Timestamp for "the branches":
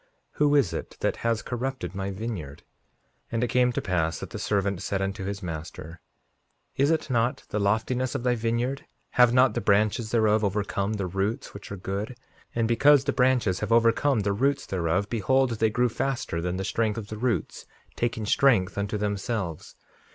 9.53-10.09, 13.03-13.59